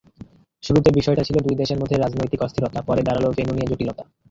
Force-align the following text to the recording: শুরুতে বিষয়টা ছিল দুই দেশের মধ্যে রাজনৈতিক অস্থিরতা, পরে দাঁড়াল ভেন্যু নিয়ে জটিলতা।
শুরুতে 0.63 0.89
বিষয়টা 0.91 1.23
ছিল 1.23 1.35
দুই 1.39 1.55
দেশের 1.55 1.79
মধ্যে 1.79 1.95
রাজনৈতিক 1.97 2.39
অস্থিরতা, 2.41 2.79
পরে 2.81 3.01
দাঁড়াল 3.03 3.25
ভেন্যু 3.37 3.53
নিয়ে 3.55 3.69
জটিলতা। 3.71 4.03